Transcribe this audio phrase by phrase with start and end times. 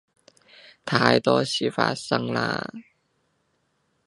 [0.83, 2.63] 太多事發生喇